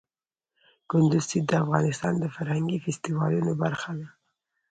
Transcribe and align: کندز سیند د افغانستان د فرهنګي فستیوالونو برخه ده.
کندز 0.89 1.23
سیند 1.29 1.47
د 1.49 1.51
افغانستان 1.63 2.13
د 2.19 2.25
فرهنګي 2.35 2.77
فستیوالونو 2.85 3.51
برخه 3.63 3.91
ده. 3.99 4.07